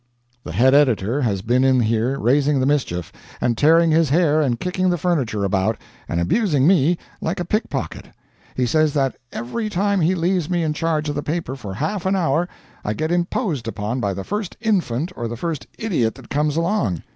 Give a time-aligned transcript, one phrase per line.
[0.43, 4.59] The head editor has been in here raising the mischief, and tearing his hair and
[4.59, 5.77] kicking the furniture about,
[6.09, 8.07] and abusing me like a pickpocket.
[8.55, 12.07] He says that every time he leaves me in charge of the paper for half
[12.07, 12.49] an hour
[12.83, 17.03] I get imposed upon by the first infant or the first idiot that comes along.